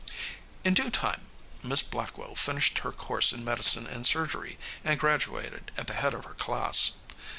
[0.65, 1.27] "In due time
[1.61, 6.25] Miss Blackwell finished her course in medicine and surgery, and graduated at the head of
[6.25, 6.93] her class.